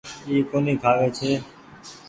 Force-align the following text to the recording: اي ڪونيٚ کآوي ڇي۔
اي 0.27 0.35
ڪونيٚ 0.49 0.81
کآوي 0.83 1.07
ڇي۔ 1.17 1.31